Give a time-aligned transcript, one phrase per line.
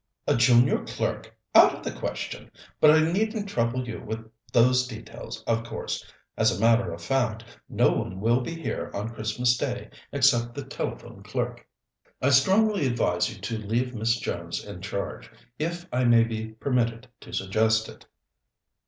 [0.25, 1.35] "A junior clerk?
[1.53, 2.49] Out of the question.
[2.79, 6.03] But I needn't trouble you with those details, of course.
[6.35, 10.65] As a matter of fact, no one will be here on Christmas Day except the
[10.65, 11.67] telephone clerk."
[12.19, 15.29] "I strongly advise you to leave Miss Jones in charge,
[15.59, 18.07] if I may be permitted to suggest it."